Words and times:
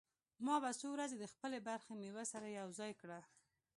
ما 0.45 0.55
به 0.63 0.69
څو 0.79 0.87
ورځې 0.95 1.17
د 1.19 1.25
خپلې 1.33 1.59
برخې 1.67 1.91
مېوه 2.01 2.23
سره 2.33 2.47
يوځاى 2.59 2.91
کړه. 3.01 3.19